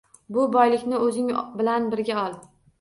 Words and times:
Bu 0.37 0.45
boylikni 0.55 1.03
o’zing 1.09 1.31
bilan 1.61 1.89
birga 1.95 2.21
ol. 2.27 2.37